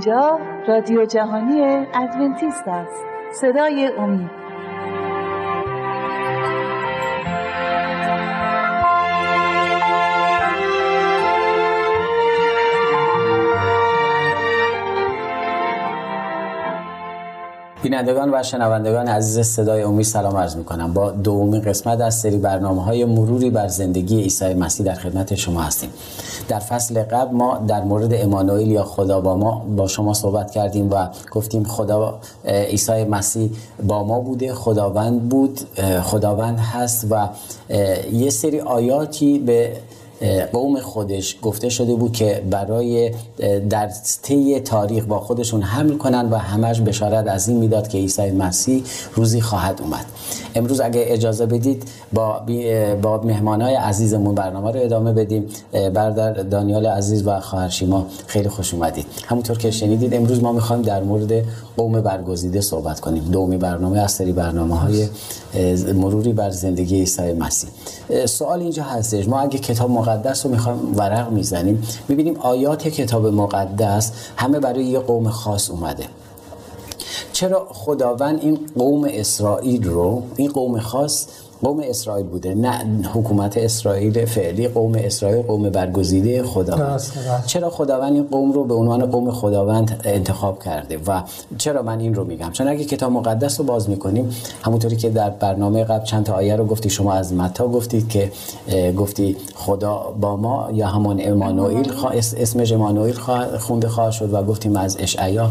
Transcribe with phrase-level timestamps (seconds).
[0.00, 3.04] اینجا رادیو جهانی ادونتیست است.
[3.40, 4.30] صدای امید.
[17.82, 22.38] بینندگان و شنوندگان عزیز صدای امید سلام عرض می کنم با دومین قسمت از سری
[22.38, 25.90] برنامه های مروری بر زندگی عیسی مسیح در خدمت شما هستیم.
[26.50, 30.90] در فصل قبل ما در مورد امانوئیل یا خدا با ما با شما صحبت کردیم
[30.90, 33.50] و گفتیم خدا عیسی مسیح
[33.86, 35.60] با ما بوده خداوند بود
[36.02, 37.28] خداوند هست و
[38.12, 39.72] یه سری آیاتی به
[40.52, 43.10] قوم خودش گفته شده بود که برای
[43.70, 43.90] در
[44.22, 48.82] طی تاریخ با خودشون حمل کنن و همش بشارت از این می‌داد که عیسی مسیح
[49.14, 50.04] روزی خواهد اومد.
[50.54, 52.42] امروز اگه اجازه بدید با
[53.02, 55.46] با مهمانای عزیزمون برنامه رو ادامه بدیم.
[55.94, 59.06] برادر دانیال عزیز و خواهر شیما خیلی خوش اومدید.
[59.26, 61.44] همونطور که شنیدید امروز ما می‌خوایم در مورد
[61.76, 63.24] قوم برگزیده صحبت کنیم.
[63.24, 65.08] دومی برنامه از سری برنامه های
[65.94, 67.70] مروری بر زندگی عیسی مسیح.
[68.26, 69.28] سوال اینجا هستش.
[69.28, 71.82] ما اگه کتاب مقدس رو می‌خوایم ورق می‌زنیم.
[72.08, 76.04] می‌بینیم آیات کتاب مقدس همه برای یه قوم خاص اومده.
[77.32, 81.26] چرا خداوند این قوم اسرائیل رو این قوم خاص
[81.62, 87.02] قوم اسرائیل بوده نه حکومت اسرائیل فعلی قوم اسرائیل قوم برگزیده خداوند.
[87.46, 91.22] چرا خداوند این قوم رو به عنوان قوم خداوند انتخاب کرده؟ و
[91.58, 95.30] چرا من این رو میگم؟ چون اگه کتاب مقدس رو باز می‌کنیم همونطوری که در
[95.30, 98.32] برنامه قبل چند تا آیه رو گفتی شما از متا گفتید که
[98.96, 101.92] گفتی خدا با ما یا همون امانوئیل
[102.36, 103.14] اسمش امانوئیل
[103.58, 105.50] خونده خواهد شد و گفتیم از اشعیا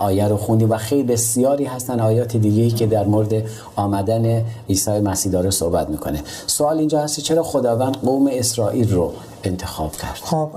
[0.00, 0.70] آیه رو خوندیم.
[0.70, 3.42] و خیلی بسیاری هستن آیات دیگه که در مورد
[3.76, 6.22] آمدن عیسی مسیح داره صحبت می‌کنه.
[6.46, 9.12] سوال اینجا هستی چرا خداوند قوم اسرائیل رو
[9.44, 10.50] انتخاب کرد؟ خب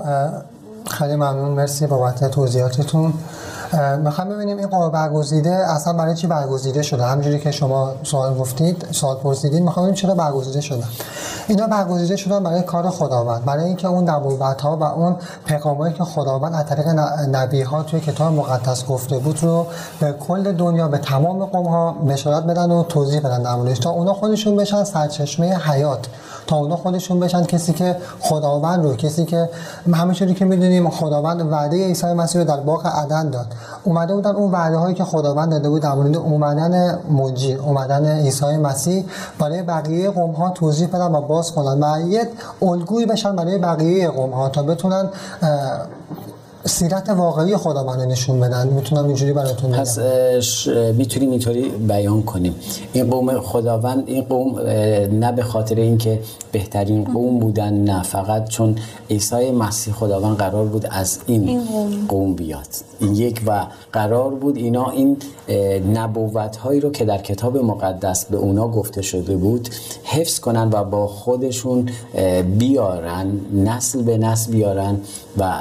[0.86, 1.50] خیلی ممنون.
[1.50, 3.12] مرسی بابت توضیحاتتون.
[4.04, 8.86] می‌خوام ببینیم این قوم برگزیده اصلا برای چی برگزیده شده؟ همونجوری که شما سوال گفتید
[8.92, 10.84] سوال پرسیدید می‌خوام ببینیم چرا برگزیده شده.
[11.48, 16.04] اینا برگزیده شدن برای کار خداوند برای اینکه اون نبوت ها و اون پیغامایی که
[16.04, 16.88] خداوند از طریق
[17.32, 19.66] نبی ها توی کتاب مقدس گفته بود رو
[20.00, 24.14] به کل دنیا به تمام قوم ها بشارت بدن و توضیح بدن در تا اونا
[24.14, 26.06] خودشون بشن سرچشمه حیات
[26.46, 29.50] تا اونا خودشون بشن کسی که خداوند رو کسی که
[29.94, 33.46] همونجوری که می‌دونیم خداوند وعده عیسی مسیح رو در باغ عدن داد.
[33.84, 38.56] اومده بودن اون وعده هایی که خداوند داده بود در مورد اومدن منجی اومدن عیسی
[38.56, 39.04] مسیح
[39.38, 42.28] برای بقیه قوم ها توضیح بدن و باز کنن و یه
[42.62, 45.08] الگویی بشن برای بقیه قوم ها تا بتونن
[46.64, 48.68] سیرت واقعی خداوند نشون بدن.
[48.68, 49.80] می‌تونم اینجوری براتون بگم.
[49.80, 49.98] پس
[50.96, 52.54] می‌تونیم اینطوری بیان کنیم.
[52.92, 54.60] این قوم خداوند این قوم
[55.20, 56.20] نه به خاطر اینکه
[56.52, 58.76] بهترین قوم بودن نه فقط چون
[59.10, 61.60] عیسی مسیح خداوند قرار بود از این
[62.08, 62.34] قوم.
[62.34, 62.66] بیاد.
[63.00, 65.16] این یک و قرار بود اینا این
[65.94, 69.68] نبوت هایی رو که در کتاب مقدس به اونا گفته شده بود
[70.04, 71.88] حفظ کنن و با خودشون
[72.58, 75.00] بیارن نسل به نسل بیارن
[75.38, 75.52] و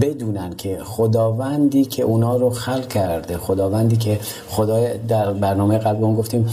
[0.00, 6.48] بدونن که خداوندی که اونا رو خلق کرده خداوندی که خدای در برنامه قبل گفتیم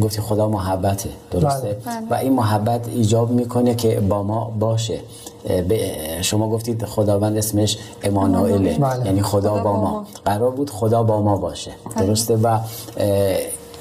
[0.00, 2.08] گفتی خدا محبته درسته؟ بله.
[2.10, 5.00] و این محبت ایجاب می‌کنه که با ما باشه.
[6.22, 9.06] شما گفتید خداوند اسمش امانوئله بله.
[9.06, 10.06] یعنی خدا با ما.
[10.24, 11.70] قرار بود خدا با ما باشه.
[11.96, 12.06] بله.
[12.06, 12.58] درسته؟ و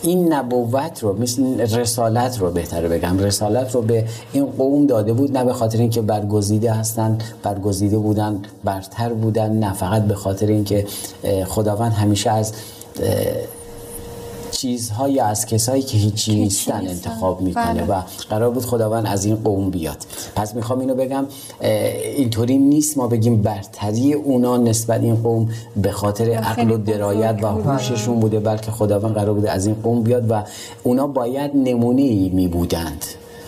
[0.02, 3.20] این نبوت رو مثل رسالت رو بهتره بگم.
[3.20, 8.42] رسالت رو به این قوم داده بود نه به خاطر اینکه برگزیده هستن برگزیده بودن
[8.64, 10.86] برتر بودن نه فقط به خاطر اینکه
[11.48, 12.54] خداوند همیشه از
[14.64, 18.00] چیزهایی از کسایی که هیچی نیستن انتخاب می‌کنه بله.
[18.00, 19.98] و قرار بود خداوند از این قوم بیاد.
[20.36, 21.26] پس می‌خوام اینو بگم
[22.18, 27.48] اینطوری نیست ما بگیم برتری اونا نسبت این قوم به خاطر عقل و درایت و
[27.48, 30.44] هوششون بوده بلکه خداوند قرار بوده از این قوم بیاد و
[30.84, 33.06] اونا باید نمونه ای می بودند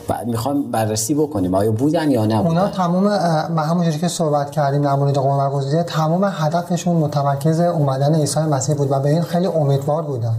[0.09, 1.55] و می‌خوام بررسی بکنیم.
[1.55, 3.03] آیا بودن یا نه اونا تمام
[3.49, 8.75] ما همونجوری که صحبت کردیم در مورد قوم برگزیده تمام هدفشون متمرکز اومدن عیسی مسیح
[8.75, 10.35] بود و به این خیلی امیدوار بودن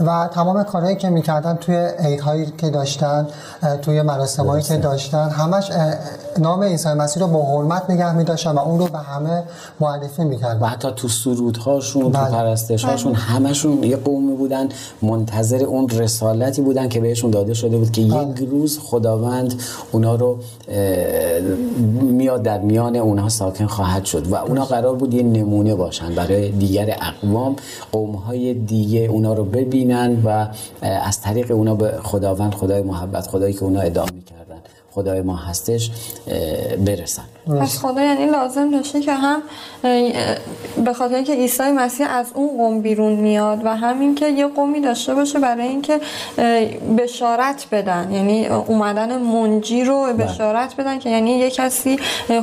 [0.00, 3.26] و تمام کارهایی که می‌کردن توی عیدهایی که داشتن
[3.82, 5.70] توی مراسمایی که داشتن همش
[6.38, 9.42] نام عیسی مسیح رو با حرمت نگه میداشتن و اون رو به همه
[9.80, 12.24] معرفی می‌کردن و حتی تو سرودهاشون بله.
[12.24, 13.20] تو پرستشهاشون بله.
[13.20, 14.68] همشون یه قومی بودن
[15.02, 18.30] منتظر اون رسالتی بودن که بهشون داده شده بود که بله.
[18.30, 19.62] یک روز خداوند
[19.92, 20.38] اونا رو
[22.02, 26.50] میاد در میان اونها ساکن خواهد شد و اونا قرار بود یه نمونه باشن برای
[26.50, 27.56] دیگر اقوام
[27.92, 29.85] قومهای دیگه اونا رو ببین
[30.24, 30.48] و
[30.82, 34.58] از طریق اونا به خداوند خدای محبت خدایی که اونا ادعا می‌کردن
[34.90, 35.90] خدای ما هستش
[36.86, 37.22] برسن.
[37.46, 39.42] پس خدا یعنی لازم داشته که هم
[40.84, 44.80] به خاطر اینکه عیسی مسیح از اون قوم بیرون میاد و همین که یه قومی
[44.80, 46.00] داشته باشه برای اینکه
[46.98, 50.12] بشارت بدن یعنی اومدن منجی رو بله.
[50.12, 51.98] بشارت بدن که یعنی یه کسی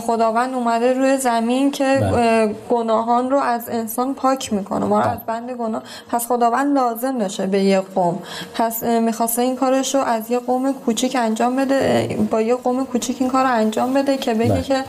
[0.07, 2.55] خداوند اومده روی زمین که بله.
[2.69, 5.11] گناهان رو از انسان پاک می‌کنه ما بله.
[5.11, 8.19] از بند گناه پس خداوند لازم داشته به یه قوم
[8.55, 13.17] پس می‌خواسته این کارش رو از یه قوم کوچیک انجام بده با یه قوم کوچیک
[13.19, 14.83] این کار رو انجام بده که بگه که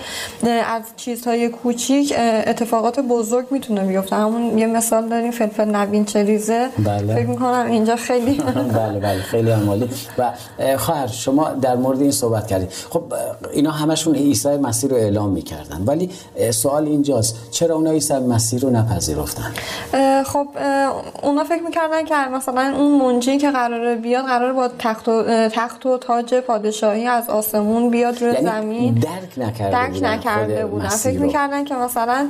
[0.67, 2.15] از چیزهای کوچیک
[2.47, 4.17] اتفاقات بزرگ می‌تونه بیفته.
[4.17, 6.69] همون یه مثال داریم فلفل نوین چریزه.
[6.79, 7.15] بله.
[7.15, 8.35] فکر می‌کنم اینجا خیلی
[8.75, 10.33] بله بله خیلی عمالی و
[10.77, 12.71] خواهر شما در مورد این صحبت کردید.
[12.91, 13.03] خب
[13.53, 15.83] اینا همشون عیسی مسیح رو اعلام می‌کردن.
[15.87, 16.11] ولی
[16.51, 19.53] سوال اینجاست چرا اونا عیسی مسیح رو نپذیرفتن؟
[20.25, 20.49] خب
[21.23, 25.87] اونا فکر می‌کردن که مثلا اون منجی که قراره بیاد قراره با تخت و, تخت
[25.87, 28.95] و تاج پادشاهی از آسمون بیاد روی یعنی زمین.
[28.95, 32.29] درک نکرده درک نکرده بودن فکر می‌کردن که مثلا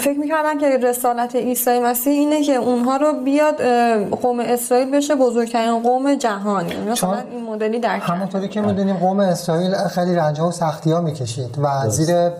[0.00, 3.62] فکر می‌کردن که رسالت عیسی مسیح اینه که اونها رو بیاد
[4.10, 6.76] قوم اسرائیل بشه بزرگترین قوم جهانی.
[6.90, 11.58] مثلا این مدلی در همونطوری که می‌دونیم قوم اسرائیل خیلی رنج و سختی ها می‌کشید
[11.62, 12.30] و زیر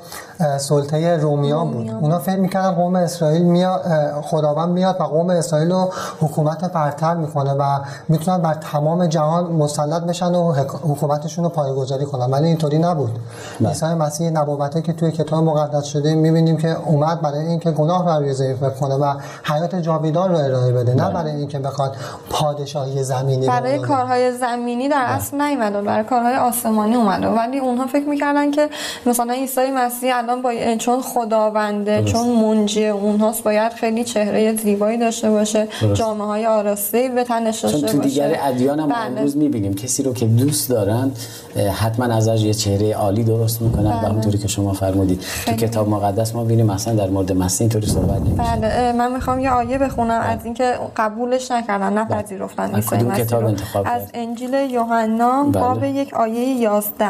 [0.58, 1.90] سلطه رومیا بود.
[1.90, 3.82] اونا فکر می‌کردن قوم اسرائیل میاد
[4.22, 7.78] خداوند میاد و قوم اسرائیل رو حکومت برتر می‌کنه و
[8.08, 10.52] می‌تونن بر تمام جهان مسلط بشن و
[10.82, 12.30] حکومتشون رو پایگذاری کنن.
[12.30, 13.18] ولی اینطوری نبود.
[13.61, 18.23] عیسی مسیح نبوته که توی کتاب مقدس شده می‌بینیم که اومد برای اینکه گناه رو
[18.23, 19.14] روی ضعیف کنه و
[19.44, 21.97] حیات جاویدان رو ارائه بده نه برای اینکه بخواد
[22.31, 27.26] پادشاهی زمینی برای کارهای زمینی در اصل نیومد برای کارهای آسمانی اومده.
[27.26, 28.69] ولی اونها فکر می‌کردن که
[29.06, 35.31] مثلا عیسی مسیح الان با چون خداونده چون منجی اونهاست باید خیلی چهره زیبایی داشته
[35.31, 38.99] باشه جامعه های آراسته به تنش داشته باشه تو دیگر ادیان هم بله.
[38.99, 41.12] امروز می‌بینیم کسی رو که دوست دارن
[41.75, 44.08] حتما ازش یه چهره عالی درست می‌کنن بله.
[44.08, 45.22] و اونطوری که شما فرمودید.
[45.46, 48.56] تو کتاب مقدس ما ببینیم مثلا در مورد مسیح اینطوری صحبت نمیشه.
[48.56, 50.28] بله من می‌خوام یه آیه بخونم بله.
[50.28, 53.37] از اینکه قبولش نکردن نپذیرفتن عیسی مسیح
[53.84, 55.62] از انجیل یوحنا بله.
[55.62, 57.08] باب یک آیه 11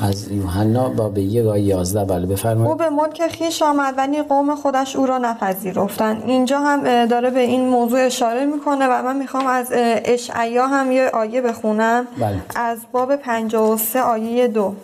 [0.00, 2.70] از یوحنا باب یک آیه 11 بله بفرمایید.
[2.70, 7.40] او به ملک خیش آمد ولی قوم خودش او را نپذیرفتن اینجا هم داره به
[7.40, 9.66] این موضوع اشاره می‌کنه و من می‌خوام از
[10.04, 12.06] اشعیا هم یه آیه بخونم.
[12.18, 12.36] بله.
[12.56, 14.74] از باب 53 آیه 2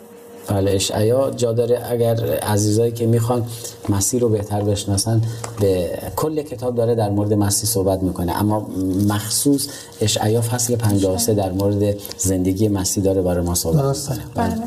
[0.49, 3.45] بله اشعیا جا داره اگر عزیزایی که می‌خوان
[3.89, 5.21] مسیح رو بهتر بشناسن
[5.59, 8.67] به کل کتاب داره در مورد مسیح صحبت می‌کنه اما
[9.07, 9.67] مخصوص
[10.01, 14.55] اشعیا فصل 53 در مورد زندگی مسیح داره برای ما صحبت می‌کنه بله.
[14.55, 14.63] بله.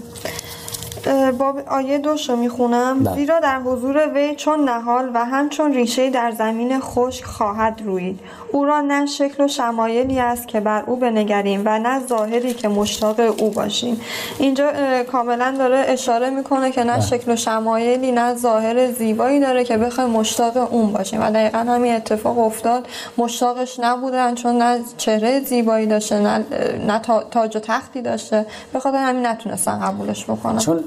[1.39, 2.99] باب آیه دوش رو می‌خونم.
[3.05, 3.15] بله.
[3.15, 8.21] زیرا در حضور وی چون نهال و همچون ریشه در زمین خشک خواهد روید.
[8.53, 12.69] او را نه شکل و شمایلی است که بر او بنگریم و نه ظاهری که
[12.69, 14.01] مشتاق او باشیم.
[14.39, 14.73] اینجا
[15.13, 17.01] کاملا داره اشاره می‌کنه که نه بله.
[17.01, 21.23] شکل و شمایلی نه ظاهر زیبایی داره که بخوایم مشتاق اون باشیم.
[21.23, 22.89] و دقیقا همین اتفاق افتاد.
[23.19, 26.45] مشتاقش نبودن چون نه چهره زیبایی داشته نه,
[26.87, 26.99] نه
[27.31, 28.47] تاج و تختی داشته.
[28.73, 30.59] به خاطر همین نتونستن قبولش بکنن.
[30.59, 30.85] چون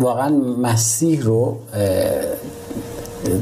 [0.00, 0.28] واقعا
[0.62, 1.56] مسیح رو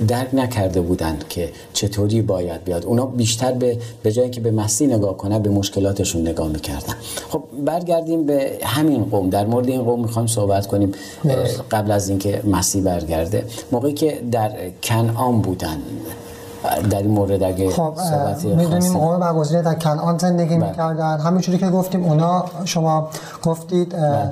[0.09, 2.85] درک نکرده بودند که چطوری باید بیاد.
[2.85, 6.95] اونا بیشتر به به جای که به مسیح نگاه کنن به مشکلاتشون نگاه می‌کردن.
[7.29, 9.31] خب برگردیم به همین قوم.
[9.31, 10.93] در مورد این قوم می‌خوایم صحبت کنیم.
[11.71, 13.45] قبل از اینکه مسیح برگرده.
[13.73, 14.51] موقعی که در
[14.83, 15.77] کنعان بودن.
[16.91, 17.95] در این مورد اگه خب
[18.45, 20.69] می‌دونیم قوم برگزیده در کنعان زندگی بله.
[20.69, 21.19] می‌کردن.
[21.19, 23.09] همینجوری که گفتیم اونا شما
[23.43, 24.31] گفتید بله.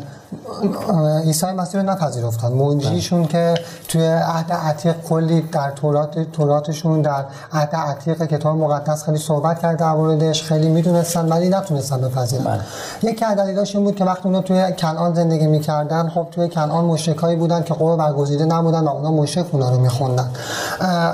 [1.24, 3.54] عیسی مسیح رو نپذیرفتن منجیشون که
[3.88, 9.78] توی عهد عتیق کلی در تورات توراتشون در عهد عتیق کتاب مقدس خیلی صحبت کرد
[9.78, 12.60] در موردش خیلی می‌دونستن ولی نتونستن بپذیرن بله.
[13.02, 16.84] یکی از دلایلش این بود که وقتی اونا توی کنعان زندگی می‌کردن خب توی کنعان
[16.84, 20.30] مشرکایی بودن که قوم برگزیده نبودن و اونا مشرک اونا رو میخوندن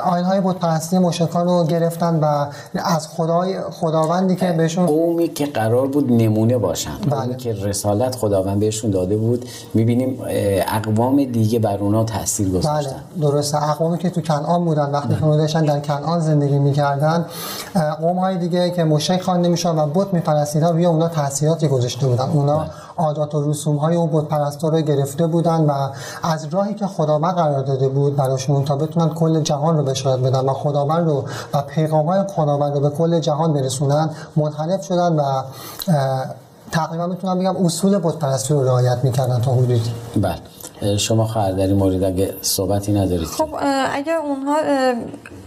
[0.04, 5.86] آیین بت پرستی مشرکان رو گرفتن و از خدای خداوندی که بهشون قومی که قرار
[5.86, 7.34] بود نمونه باشن بله.
[7.34, 10.18] که رسالت خداوند بهشون داده بود می‌بینیم
[10.68, 12.90] اقوام دیگه بر اونا تاثیر گذاشتن.
[13.16, 13.70] بله درسته.
[13.70, 17.26] اقوامی که تو کنعان بودن وقتی که داشتن در کنعان زندگی می‌کردن
[18.00, 22.28] قوم های دیگه که مشرک خوانده میشن و بت میپرستیدن روی اونا تاثیراتی گذاشته بودن.
[22.28, 22.70] اونا بله.
[22.96, 25.88] عادات و رسوم های اون بت پرستا رو گرفته بودن و
[26.22, 30.40] از راهی که خداوند قرار داده بود براشون تا بتونن کل جهان رو بشارت بدن
[30.40, 31.24] و خداوند رو
[31.54, 35.42] و پیغام های خداوند رو به کل جهان برسونن منحرف شدن و
[36.72, 39.92] تقریبا می‌تونم بگم اصول بت رو رعایت می‌کردن تا حدودی.
[40.16, 40.96] بله.
[40.96, 43.48] شما خواهر در این مورد اگه صحبتی ندارید خب
[43.92, 44.56] اگه اونها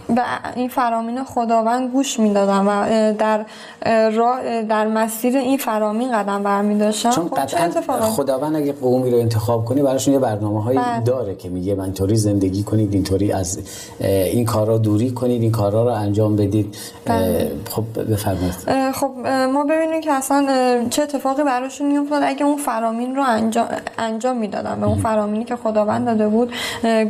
[0.08, 0.22] به
[0.56, 3.44] این فرامین خداوند گوش می‌دادن و در
[4.10, 7.70] راه در مسیر این فرامین قدم برمی داشتن چون خب قطعا
[8.00, 11.00] خداوند اگه قومی رو انتخاب کنی براشون یه برنامه هایی بله.
[11.00, 13.58] داره که میگه من اینطوری زندگی کنید اینطوری از
[14.00, 16.76] این کارا دوری کنید این کارا رو انجام بدید.
[17.04, 17.50] بله.
[17.70, 18.54] خب بفرمایید.
[18.92, 19.10] خب
[19.52, 20.46] ما ببینیم که اصلا
[20.90, 22.22] چه اتفاقی براشون میافتاد.
[22.22, 23.66] اگه اون فرامین رو انجام
[23.98, 26.52] انجام می‌دادن به اون فرامینی که خداوند داده بود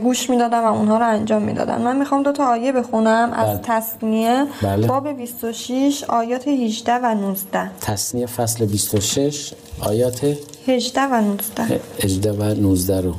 [0.02, 1.82] گوش می‌دادن و اونها رو انجام می‌دادن.
[1.82, 3.40] من می‌خوام دو تا آیه بخونم بله.
[3.40, 4.86] از تصنیه بله.
[4.86, 10.36] باب 26 آیات 18 و 19 تصنیه فصل 26 آیات
[10.68, 13.14] 18 و 19 18 و 19 رو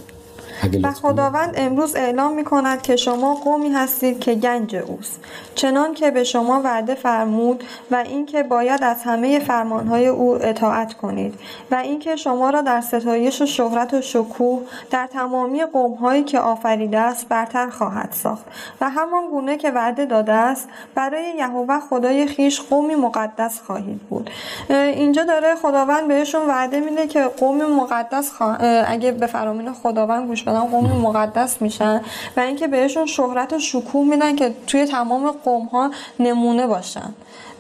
[0.74, 0.92] و.
[0.92, 5.20] خداوند امروز اعلام می کند که شما قومی هستید که گنج اوست.
[5.56, 11.34] چنان که به شما وعده فرمود و اینکه باید از همه فرمانهای او اطاعت کنید
[11.72, 17.00] و اینکه شما را در ستایش و شهرت و شکوه در تمامی قومهایی که آفریده
[17.00, 18.46] است برتر خواهد ساخت.
[18.82, 24.30] و همان گونه که وعده داده است برای یهوه خدای خیش قومی مقدس خواهید بود.
[24.70, 30.44] اینجا داره خداوند بهشون وعده میده که قوم مقدس خوا- اگه به فرامین خداوند گوش
[30.44, 32.02] بدن قوم مقدس میشن
[32.38, 37.14] و اینکه بهشون شهرت و شکوه میدن که توی تمام قوم ها نمونه باشن.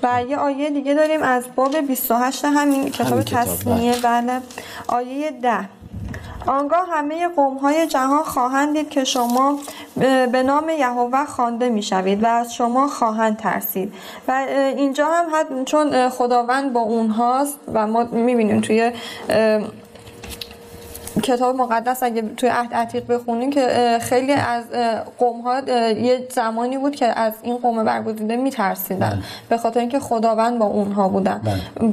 [0.03, 4.41] و یه آیه دیگه داریم از باب 28 همین کتاب کتاب، تصنیه بله.
[4.87, 5.69] آیه 10
[6.47, 9.59] آنگاه همه قوم‌های جهان خواهند دید که شما
[10.31, 13.93] به نام یهوه خوانده می‌شوید و از شما خواهند ترسید.
[14.27, 14.31] و
[14.77, 18.91] اینجا هم حد چون خداوند با اونهاست و ما می‌بینیم توی
[21.23, 24.63] کتاب مقدس اگه توی عهد عتیق بخونیم که خیلی از
[25.17, 30.59] قوم ها یه زمانی بود که از این قوم برگزیده میترسیدن به خاطر اینکه خداوند
[30.59, 31.41] با اونها بودن.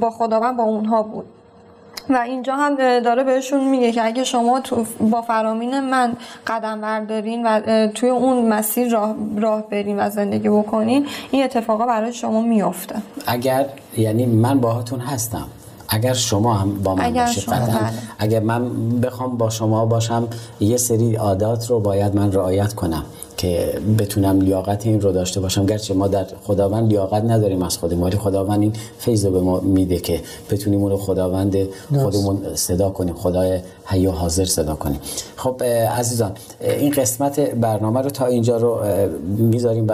[0.00, 1.24] با خداوند با اونها بود.
[2.08, 6.12] و اینجا هم داره بهشون میگه که اگه شما تو با فرامین من
[6.46, 12.12] قدم بردارین و توی اون مسیر راه, راه برین و زندگی بکنین این اتفاقا برای
[12.12, 12.94] شما میفته
[13.26, 15.46] اگر یعنی من باهاتون هستم.
[15.92, 17.92] اگر شما هم با من اگر باشید بله.
[18.18, 18.70] اگر من
[19.00, 20.28] بخوام با شما باشم
[20.60, 23.04] یه سری عادات رو باید من رعایت کنم
[23.36, 25.66] که بتونم لیاقت این رو داشته باشم.
[25.66, 29.60] گرچه ما در خداوند لیاقت نداریم از خودمون ولی خداوند این فیض رو به ما
[29.60, 30.20] میده که
[30.50, 31.56] بتونیم اون رو خداوند
[32.02, 35.00] خودمون صدا کنیم خدای حی و حاضر صدا کنیم.
[35.36, 35.62] خب
[35.98, 38.80] عزیزان این قسمت برنامه رو تا اینجا رو
[39.36, 39.86] می‌ذاریم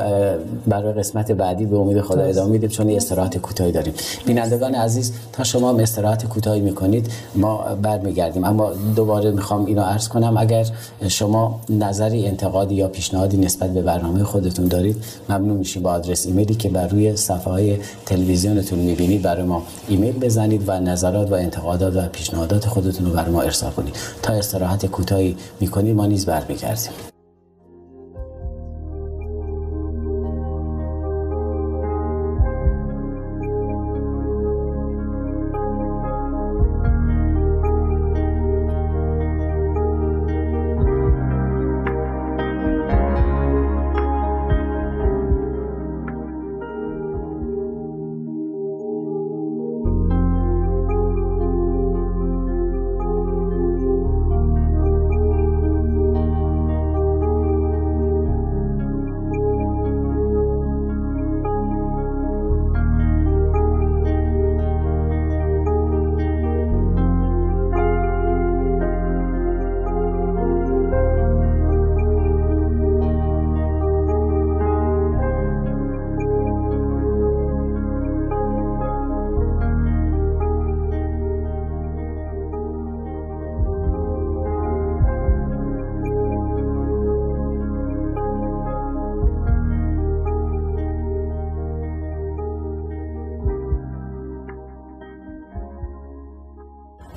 [0.66, 3.95] برای قسمت بعدی به امید خدا ادامه میدیم چون یه استراحت کوتاهی داریم.
[4.26, 8.45] بینندگان عزیز تا شما هم استراحت کوتاهی می‌کنید ما برمیگردیم.
[8.45, 10.66] اما دوباره می‌خوام اینو عرض کنم اگر
[11.09, 12.88] شما نظری انتقادی یا
[13.29, 14.97] پیشنهادی نسبت به برنامه خودتون دارید
[15.29, 20.19] ممنون میشیم با آدرس ایمیلی که بر روی صفحه های تلویزیونتون می‌بینید برای ما ایمیل
[20.19, 23.95] بزنید و نظرات و انتقادات و پیشنهادات خودتون رو برای ما ارسال کنید.
[24.23, 27.08] تا استراحت کوتاهی می‌کنید ما نیز برمیگردیم.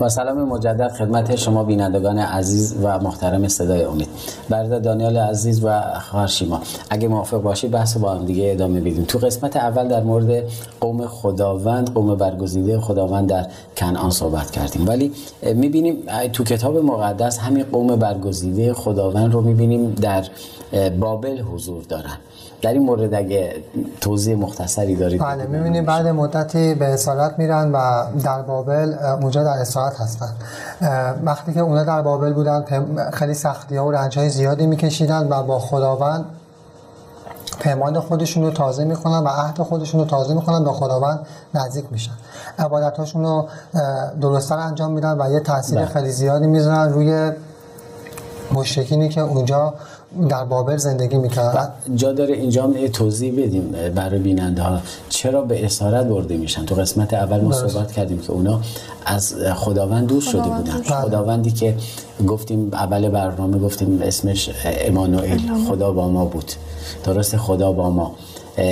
[0.01, 4.07] با سلام مجدد خدمت شما بینندگان عزیز و محترم صدای امید.
[4.49, 9.05] برادر دانیال عزیز و خواهر شیما اگه موافق باشید بحث با هم دیگه ادامه بدیم.
[9.07, 10.43] تو قسمت اول در مورد
[10.79, 14.87] قوم خداوند قوم برگزیده خداوند در کنعان صحبت کردیم.
[14.87, 15.11] ولی
[15.55, 15.95] می‌بینیم
[16.33, 20.25] تو کتاب مقدس همین قوم برگزیده خداوند رو می‌بینیم در
[20.99, 22.17] بابل حضور دارن.
[22.61, 23.55] در این مورد اگه
[24.01, 29.49] توضیح مختصری دارید بله می‌بینیم بعد مدتی به اسارت میرن و در بابل اونجا در
[29.49, 30.29] اسارت هستن
[30.81, 32.65] اه، وقتی که اونا در بابل بودن
[33.13, 36.25] خیلی سختی ها و رنج های زیادی میکشیدن و با خداوند
[37.59, 41.19] پیمان خودشون رو تازه می‌کنن و عهد خودشون رو تازه می‌کنن به خداوند
[41.53, 42.13] نزدیک میشن.
[42.59, 45.85] عبادت هاشون رو اه، درستتر انجام میدن و یه تاثیر بله.
[45.85, 47.31] خیلی زیادی می‌ذارن روی
[48.53, 49.73] مشرکینی که اونجا
[50.29, 54.79] در بابل زندگی می‌کردن جا داره اینجا هم توضیح بدیم برای بیننده ها.
[55.09, 58.61] چرا به اسارت برده میشن؟ تو قسمت اول ما صحبت کردیم که اونا
[59.05, 60.81] از خداوند دور شده بودن.
[60.81, 61.75] خداوندی که
[62.27, 65.39] گفتیم اول برنامه گفتیم اسمش امانوئل.
[65.67, 66.51] خدا با ما بود.
[67.03, 68.15] درست خدا با ما.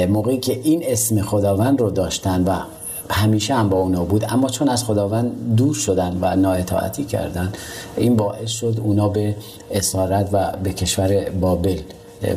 [0.10, 2.60] موقعی که این اسم خداوند رو داشتن و
[3.10, 4.26] همیشه هم با اونا بود.
[4.30, 7.54] اما چون از خداوند دور شدن و نااطاعتی کردن
[7.98, 9.36] این باعث شد اونا به
[9.72, 11.80] اسارت و به کشور بابل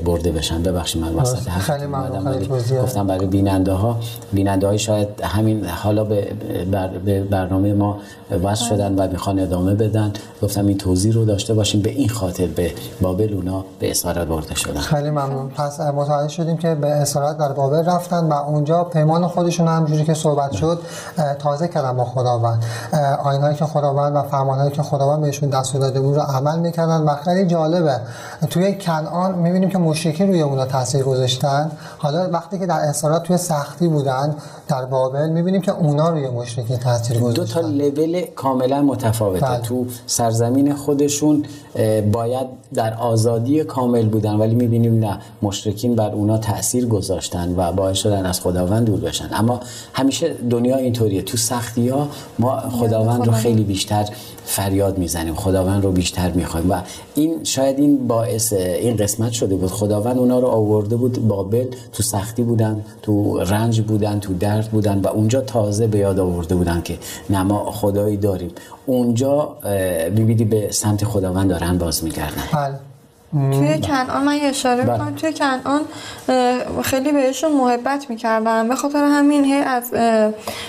[0.05, 0.63] برده بشن.
[0.63, 1.87] ببخشید من وسط خیلی
[2.83, 3.97] گفتم برای بیننده ها
[4.33, 6.33] بیننده های شاید همین حالا به,
[7.31, 7.97] برنامه ما
[8.43, 10.13] وصل شدن و می‌خوان ادامه بدن.
[10.43, 11.83] گفتم این توضیح رو داشته باشیم.
[11.83, 14.81] به این خاطر به بابل اونا به اسارت برده شدن.
[14.81, 15.49] خیلی ممنون.
[15.49, 20.15] پس متوجه شدیم که به اسارت در بابل رفتن و اونجا پیمان خودشون همجوری که
[20.15, 20.79] صحبت شد
[21.39, 22.65] تازه کردن با خداوند.
[23.25, 27.01] آینهایی که خداوند و فرمانهایی که خداوند بهشون دست داده بود رو عمل می‌کردن.
[27.01, 27.97] و خیلی جالبه
[28.51, 31.71] توی کنعان می‌بینیم که مشرکین روی اونا تاثیر گذاشتن.
[31.99, 34.37] حالا وقتی که در اسارات توی سختی بودن
[34.69, 39.47] در بابل می‌بینیم که اونا روی مشرکین تاثیر گذاشتن دو تا لول کاملا متفاوته.
[39.47, 39.61] بله.
[39.61, 41.45] تو سرزمین خودشون
[42.13, 47.97] باید در آزادی کامل بودن ولی می‌بینیم نه مشرکین بر اونا تاثیر گذاشتن و باعث
[47.97, 49.29] شدن از خداوند دور بشن.
[49.33, 49.61] اما
[49.93, 51.23] همیشه دنیا اینطوریه.
[51.23, 54.09] تو سختی ها ما خداوند رو خیلی بیشتر
[54.45, 55.35] فریاد می‌زنیم.
[55.35, 56.71] خداوند رو بیشتر می‌خوایم.
[56.71, 56.75] و
[57.15, 59.71] این شاید این باعث این قسمت شده بود.
[59.71, 61.67] خداوند اونا رو آورده بود بابل.
[61.93, 66.55] تو سختی بودن تو رنج بودن تو درد بودن و اونجا تازه به یاد آورده
[66.55, 66.99] بودن که
[67.31, 68.51] نما خدایی داریم.
[68.87, 69.57] اونجا
[70.15, 72.43] بیبیدی به سمت خداوند دارن باز میگردن.
[72.53, 72.79] بله.
[73.33, 74.99] توی کنعان من اشاره بله.
[74.99, 75.81] کنم توی کنعان
[76.83, 78.69] خیلی بهشون محبت می‌کردن.
[78.69, 79.93] به خاطر همین هی از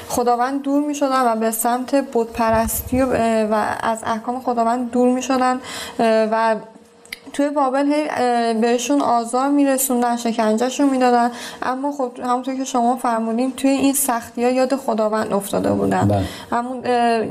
[0.09, 5.59] خداوند دور می‌شدن و به سمت بودپرستی و از احکام خداوند دور می‌شدن
[5.99, 6.55] و
[7.33, 8.03] توی بابل هی
[8.53, 11.31] بهشون آزار میرسوندن شکنجهشون می‌دادن.
[11.61, 16.07] اما خب همونطور که شما فرمودین توی این سختی ها یاد خداوند افتاده بودن.
[16.07, 16.23] بله.
[16.51, 16.85] همون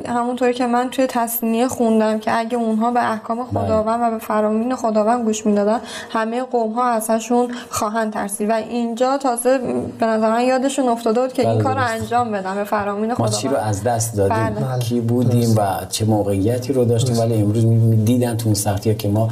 [0.07, 3.47] همونطوری که من توی تصنیه خوندم که اگه اونها به احکام بله.
[3.47, 8.51] خداوند و به فرامین خداوند گوش می‌دادن همه قوم ها ازشون خواهند ترسید.
[8.51, 9.59] و اینجا تازه
[9.99, 13.15] به نظر من یادشون افتاده بود که این بله، کار رو انجام بدن به فرامین
[13.15, 17.35] خداوند ما چی رو از دست دادیم؟ کی بودیم و چه موقعیتی رو داشتیم؟ ولی
[17.35, 17.65] امروز
[18.05, 19.29] دیدن تو اون سختی که ما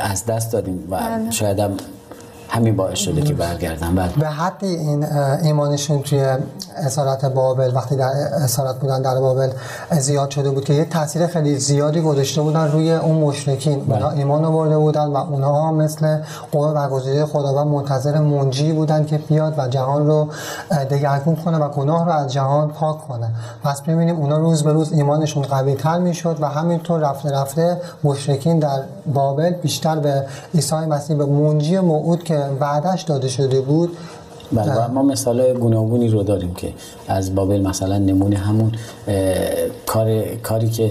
[0.00, 1.30] از دست دادیم و بله.
[1.30, 1.76] شاید هم
[2.48, 4.12] همین باعث شده که برگردن بله.
[4.20, 5.04] به حدی این
[5.42, 6.24] ایمانشون توی
[6.76, 8.10] اسارت بابل وقتی در
[8.44, 9.50] اسارت بودن در بابل
[9.98, 13.84] زیاد شده بود که یه تاثیر خیلی زیادی گذاشته بودن روی اون مشرکین.
[13.84, 13.94] بله.
[13.96, 16.18] اونا ایمان آورده بودن و اونها مثل
[16.52, 20.28] قوم برگزیده خداوند منتظر منجی بودن که بیاد و جهان رو
[20.90, 23.30] دگرگون کنه و گناه رو از جهان پاک کنه.
[23.64, 28.58] پس ببینیم اونا روز به روز ایمانشون قوی تر می‌شد و همینطور رفته رفته مشرکین
[28.58, 28.82] در
[29.14, 33.96] بابل بیشتر به عیسی مسیح به منجی موعود که وعدش داده شده بود.
[34.52, 36.72] بله ما مثال گوناگونی رو داریم که
[37.08, 38.72] از بابل مثلا نمونه همون
[39.86, 40.90] کار کاری که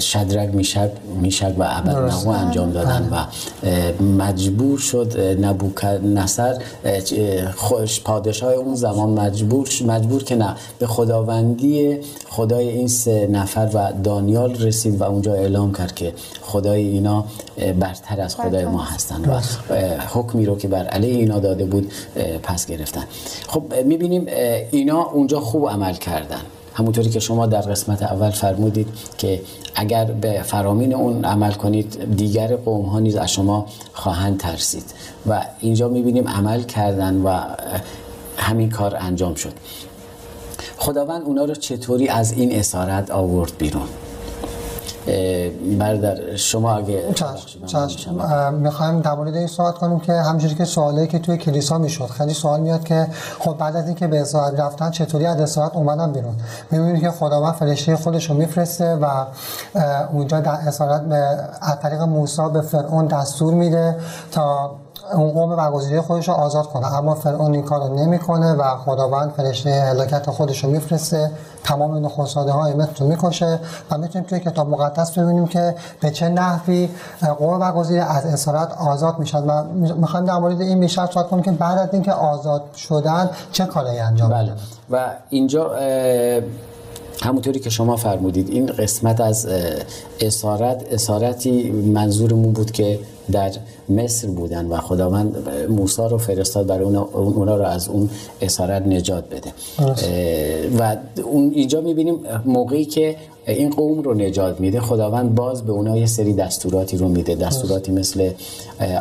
[0.00, 3.26] شدرک میشک میشک و نهو انجام دادن و
[4.02, 6.58] مجبور شد نبوکر نصر
[7.56, 11.98] خوش پادشاه اون زمان مجبور مجبور که نه به خداوندی
[12.28, 17.24] خدای این سه نفر و دانیال رسید و اونجا اعلام کرد که خدای اینا
[17.80, 19.40] برتر از خدای ما هستن و
[20.14, 21.92] حکمی رو که بر علیه اینا داده بود
[22.42, 23.04] پس گرفتن.
[23.48, 24.26] خب می‌بینیم
[24.70, 26.40] اینا اونجا خوب عمل کردن.
[26.76, 29.40] همونطوری که شما در قسمت اول فرمودید که
[29.74, 34.84] اگر به فرامین اون عمل کنید دیگر قوم ها نیز از شما خواهند ترسید.
[35.26, 37.40] و اینجا می‌بینیم عمل کردن و
[38.36, 39.52] همین کار انجام شد.
[40.78, 43.88] خداوند اونا رو چطوری از این اسارت آورد بیرون؟
[45.78, 47.02] برادر شما اگه
[48.52, 52.34] می‌خوایم در مورد این صحبت کنیم که همجوری که سوالی که توی کلیسا می‌شد خیلی
[52.34, 53.06] سوال میاد که
[53.38, 56.34] خب بعد از اینکه به اسارت رفتن چطوری از اسارت اومدن بیرون؟
[56.70, 59.24] می‌بینید که خداوند فرشته خودش رو میفرسته و
[60.12, 61.02] اونجا در اسارت
[61.60, 63.96] از طریق موسی به فرعون دستور میده
[64.32, 64.76] تا
[65.14, 66.94] اون قوم برگزیده خودش رو آزاد کنه.
[66.94, 71.30] اما فرعون این کار رو نمی‌کنه و خداوند فرشته هلاکت خودش رو میفرسته.
[71.64, 76.28] تمام نخستاده های مصر رو می‌کشه و می‌تونیم توی کتاب مقدس ببینیم که به چه
[76.28, 76.88] نحوی
[77.38, 79.64] قوم برگزیده از اسارت آزاد می‌شد و
[79.94, 83.98] می‌خوایم در مورد این بیشتر صحبت کنیم که بعد از اینکه آزاد شدن چه کاری
[83.98, 84.52] انجام بله.
[84.90, 85.70] و اینجا
[87.22, 89.48] همونطوری که شما فرمودید این قسمت از
[90.20, 92.98] اسارت اسارتی منظورمون بود که
[93.32, 93.52] در
[93.88, 98.10] مصر بودن و خداوند موسی رو فرستاد برای اونا, اونا رو از اون
[98.40, 99.52] اسارت نجات بده.
[100.78, 105.96] و اون اینجا می‌بینیم موقعی که این قوم رو نجات میده خداوند باز به اونها
[105.96, 107.34] یه سری دستوراتی رو میده.
[107.34, 108.30] دستوراتی مثل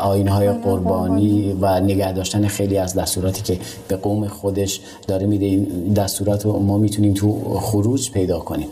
[0.02, 5.46] آینهای قربانی و نگه داشتن خیلی از دستوراتی که به قوم خودش داره میده.
[5.46, 8.68] این دستورات رو ما می‌تونیم تو خروج پیدا کنیم.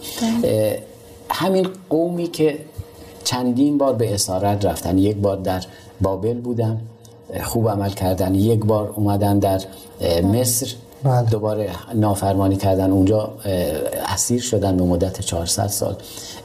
[1.30, 2.58] همین قومی که
[3.24, 4.98] چندین بار به اسارت رفتن.
[4.98, 5.64] یک بار در
[6.02, 6.82] بابل بودن
[7.44, 8.36] خوب عمل کردن.
[8.36, 9.62] یک بار اومدن در
[10.34, 10.68] مصر.
[11.04, 11.30] بله.
[11.30, 12.92] دوباره نافرمانی کردن.
[12.92, 13.34] اونجا
[14.14, 15.96] اسیر شدن به مدت 400 سال.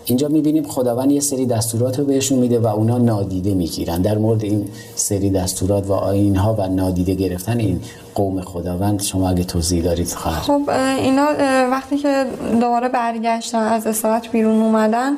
[0.05, 4.03] اینجا می‌بینیم خداوند یه سری دستورات رو بهشون میده و اونا نادیده می‌گیرن.
[4.03, 7.81] در مورد این سری دستورات و آینها و نادیده گرفتن این
[8.15, 10.41] قوم خداوند شما اگه توضیح دارید خواهر.
[10.41, 11.27] خب اینا
[11.71, 12.27] وقتی که
[12.61, 15.13] دوباره برگشتن از اسارت بیرون اومدن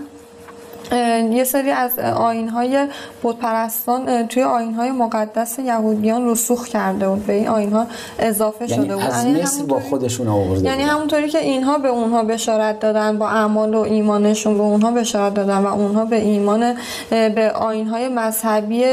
[1.33, 2.87] یه سری از آینهای
[3.23, 7.27] بودپرستان توی آینهای مقدس یهودیان رسوخ کرده بود.
[7.27, 7.87] به این آینها
[8.19, 9.05] اضافه یعنی شده بود.
[9.05, 10.83] از یعنی با خودشون آورده یعنی.
[10.83, 15.59] همونطوری که اینها به اونها بشارت دادن با اعمال و ایمانشون به اونها بشارت دادن
[15.59, 16.75] و اونها به ایمان
[17.11, 18.85] به آینهای مذهبی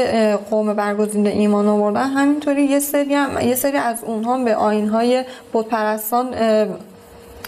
[0.50, 2.08] قوم برگزیده ایمان آوردن.
[2.10, 6.34] همینطوری یه سری هم یه سری از اونها به آینهای بودپرستان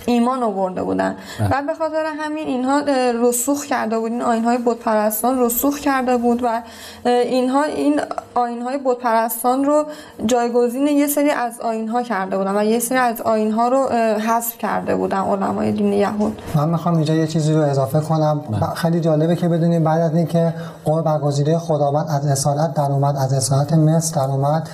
[0.06, 1.16] ایمان آورده بودن.
[1.50, 2.82] و به خاطر همین اینها
[3.22, 4.12] رسوخ کرده بود.
[4.12, 6.62] این آینهای بودپرستان رسوخ کرده بود و
[7.04, 8.00] اینها این
[8.34, 9.84] آینهای بودپرستان رو
[10.26, 14.96] جایگزین یه سری از آینها کرده بودن و یه سری از آینها رو حذف کرده
[14.96, 16.42] بودن علمای دین یهود.
[16.54, 18.40] من می‌خوام اینجا یه چیزی رو اضافه کنم.
[18.74, 23.32] خیلی جالبه که بدونیم بعد از اینکه قوم برگزیده خداوند از اسارت در اومد از
[23.32, 24.68] اسارت مصر در اومد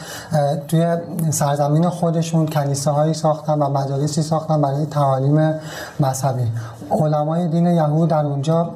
[0.69, 0.97] توی
[1.31, 5.55] سرزمین خودشون کلیساهایی ساختن و مجالسی ساختن برای تعالیم
[6.01, 6.53] مذهبی.
[6.91, 8.71] علمای دین یهود در اونجا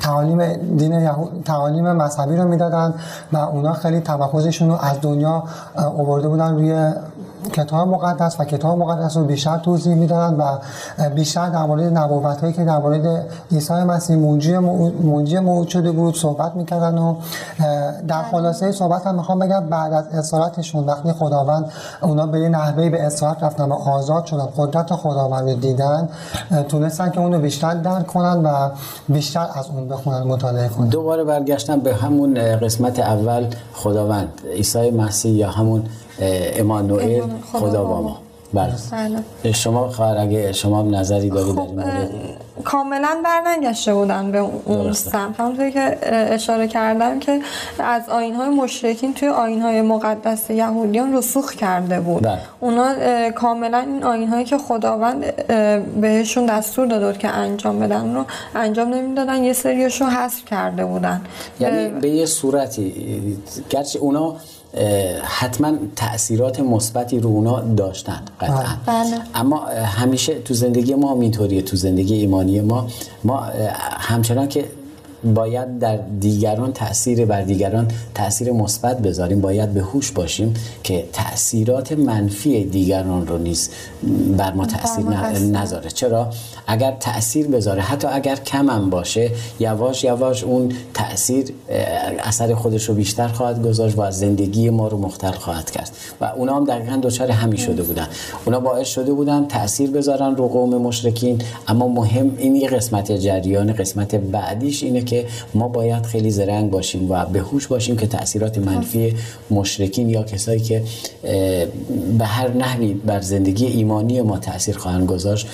[0.00, 2.94] تعالیم دین یهود تعالیم مذهبی رو می‌دادن
[3.32, 5.42] و اونا خیلی تمرکزشون رو از دنیا
[5.76, 6.92] آورده بودن روی
[7.48, 10.58] کتاب مقدس و کتاب مقدس رو بیشتر توضیح می‌دادن و
[11.08, 16.16] بیشتر در مورد نبوت هایی که در مورد عیسی مسیح موجی موجی موجود شده بود
[16.16, 17.14] صحبت می‌کردن و
[18.08, 21.70] در خلاصه صحبت هم می‌خوام بگم بعد از اسارتشون وقتی خداوند
[22.02, 26.08] اونا به یه نحوه به اسارت رفتن و آزاد شدن قدرت خداوند رو دیدن
[26.68, 28.70] تونستن که اونو بیشتر درک کنن و
[29.08, 30.88] بیشتر از اون بخونن مطالعه کنن.
[30.88, 35.84] دوباره برگشتن به همون قسمت اول خداوند عیسی مسیح یا همون
[36.20, 38.18] امانوئل خدا با ما
[38.54, 39.52] بله.
[39.52, 42.08] شما خواهر اگه شما نظری دارید خب در این
[42.64, 45.40] کاملا برنگشته بودن به اون سمت.
[45.40, 45.98] همونطوری که
[46.34, 47.40] اشاره کردم که
[47.78, 52.22] از آینهای مشرکین توی آینهای مقدس یهودیان رسوخ کرده بود.
[52.22, 52.38] بله.
[52.60, 52.94] اونا
[53.30, 55.46] کاملا این آینهایی که خداوند
[56.00, 61.20] بهشون دستور داده بود که انجام بدن رو انجام نمی‌دادن یه سریشو حذف کرده بودن.
[61.60, 63.38] یعنی به یه صورتی
[63.70, 64.36] گرچه اونا
[65.22, 69.20] حتما تاثیرات مثبتی رو اونا داشتن قطعا بله.
[69.34, 72.86] اما همیشه تو زندگی ما هم اینطوریه تو زندگی ایمانی ما
[73.24, 73.40] ما
[73.98, 74.64] همچنان که
[75.24, 79.40] باید در دیگران تاثیر بر دیگران تاثیر مثبت بذاریم.
[79.40, 83.70] باید به هوش باشیم که تاثیرات منفی دیگران رو نیز
[84.36, 85.04] بر ما تاثیر
[85.38, 85.90] نذاره.
[85.90, 86.30] چرا؟
[86.66, 91.52] اگر تاثیر بذاره حتی اگر کم هم باشه یواش یواش اون تاثیر
[92.18, 95.90] اثر خودش رو بیشتر خواهد گذاشت و از زندگی ما رو مختل خواهد کرد.
[96.20, 98.06] و اونا هم دقیقا دچار همین شده بودن.
[98.44, 101.42] اونا باعث شده بودن تاثیر بذارن رو قوم مشرکین.
[101.68, 107.10] اما مهم این یه قسمت جریان قسمت بعدیش اینه که ما باید خیلی زرنگ باشیم
[107.10, 109.16] و به هوش باشیم که تاثیرات منفی
[109.50, 110.82] مشرکین یا کسایی که
[112.18, 115.46] به هر نحوی بر زندگی ایمانی ما تاثیر خواهند گذاشت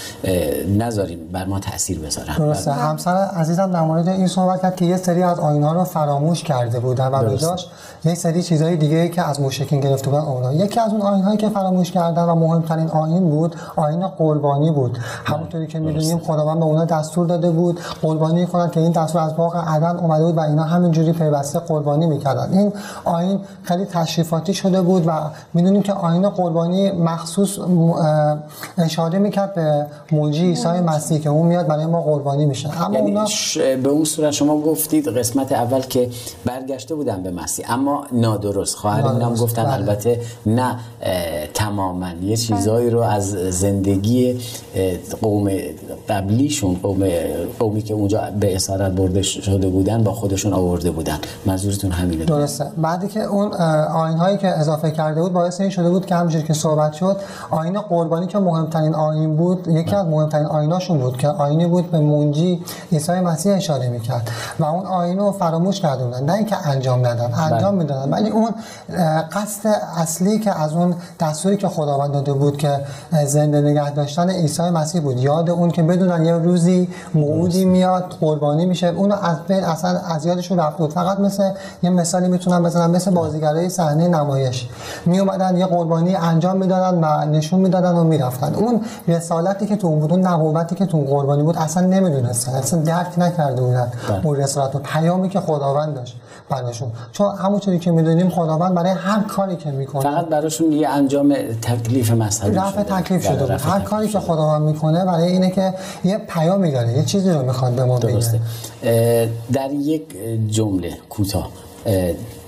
[0.78, 2.36] نذاریم بر ما تاثیر بذارن.
[2.38, 2.72] درسته.
[2.72, 6.80] همسر عزیزم در مورد این صحبت کرد که یه سری از آینا رو فراموش کرده
[6.80, 7.66] بودن و بجاش
[8.04, 11.48] یک سری چیزهای دیگه که از مشرکین گرفته بودن اونا یکی از اون آیین‌هایی که
[11.48, 14.98] فراموش کردن و مهمترین آیین بود آیین قربانی بود.
[15.24, 17.80] همونطوری که می‌دونیم خداوند به اونا دستور داده بود.
[18.02, 22.06] قربانی کنن که این دستور از باغ عدن اومده بود و اینا همینجوری پیوسته قربانی
[22.06, 22.58] می‌کردن.
[22.58, 22.72] این
[23.04, 25.12] آیین خیلی تشریفاتی شده بود و
[25.54, 27.58] می‌دونیم که آیین قربانی مخصوص
[28.78, 32.84] اشاره می‌کرد به موجی عیسی مسیح که اون میاد برای ما قربانی میشه.
[32.84, 33.26] اما یعنی اونا...
[33.82, 36.10] به اون صورت شما گفتید قسمت اول که
[36.44, 38.76] برگشته بودن به مسیح اما نادرست.
[38.76, 39.72] خواهرمون هم گفتن بله.
[39.72, 40.78] البته نه
[41.54, 42.08] تماما.
[42.22, 44.40] یه چیزایی رو از زندگی
[45.22, 45.50] قوم
[46.08, 47.08] قبلیشون قوم
[47.58, 51.18] قومی که اونجا به اسارت برده شده بودن با خودشون آورده بودن.
[51.46, 52.24] منظورتون همینه.
[52.24, 52.66] درسته.
[52.76, 53.52] بعدی که اون
[53.92, 57.16] آین هایی که اضافه کرده بود باعث این شده بود که همونجوری که صحبت شد
[57.50, 61.98] آین قربانی که مهمترین آین بود یکی از مهمترین آیناشون بود که آینی بود به
[62.00, 64.30] منجی عیسی مسیح اشاره می‌کرد.
[64.58, 68.10] و اون آین رو فراموش کردن نه اینکه انجام ندن انجام می‌دادن.
[68.10, 68.50] ولی اون
[69.32, 72.80] قصد اصلی که از اون دستوری که خداوند داده بود که
[73.26, 75.18] زنده نگه داشتن عیسی مسیح بود.
[75.18, 78.86] یاد اون که بدونن یه روزی موعودی میاد قربانی میشه.
[78.86, 80.92] اون از بین اصلا از یادشون رفت بود.
[80.92, 81.50] فقط مثل
[81.82, 84.68] یه مثالی می‌تونم بزنم مثل بازیگرای صحنه نمایش.
[85.06, 88.54] می اومدن یه قربانی انجام می‌دادن و نشون می‌دادن و می‌رفتن.
[88.54, 92.52] اون رسالتی که تو اون بود اون نبوتی که تو قربانی بود اصلا نمی‌دونستن.
[92.52, 94.26] اصلا درک نکرده بودن بله.
[94.26, 96.20] اون رسالت و پیامی که خداوند داشت.
[96.48, 101.34] براشون چون همونطوری که می‌دونیم خداوند برای هر کاری که می‌کنه فقط براشون یه انجام
[101.62, 103.36] تکلیف مذهبی رفع تکلیف شده.
[103.36, 107.42] بود هر کاری که خداوند می‌کنه برای اینه که یه پیامی داره یه چیزی رو
[107.42, 108.40] می‌خواد به ما درسته.
[109.52, 110.02] در یک
[110.48, 111.48] جمله کوتاه.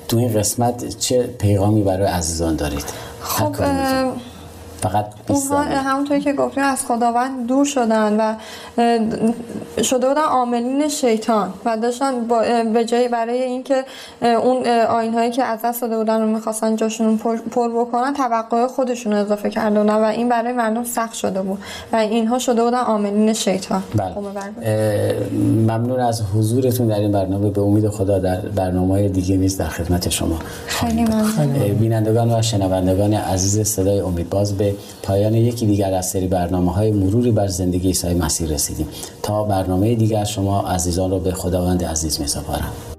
[0.08, 2.84] تو این قسمت چه پیغامی برای عزیزان دارید؟
[3.20, 3.54] خب
[4.88, 8.34] فقط اونها همونطوری که گفتیم از خداوند دور شدن و
[9.82, 12.26] شده بودن عاملین شیطان و داشتن
[12.72, 13.84] به جای برای اینکه
[14.22, 19.12] اون آین هایی که از دست داده بودن رو می‌خواستن جاشون پر, بکنن توقع خودشون
[19.12, 21.58] رو اضافه کرده بودن و این برای مردم سخت شده بود
[21.92, 23.82] و اینها شده بودن عاملین شیطان.
[23.94, 24.14] بله.
[25.32, 27.50] ممنون از حضورتون در این برنامه.
[27.50, 31.74] به امید خدا در برنامه دیگه نیست در خدمت شما خیلی ممنون.
[31.74, 36.90] بینندگان و شنوندگان عزیز صدای امید باز به پایان یکی دیگر از سری برنامه های
[36.90, 38.88] مروری بر زندگی عیسی مسیح رسیدیم.
[39.22, 42.95] تا برنامه دیگر شما عزیزان رو به خداوند عزیز می سپارم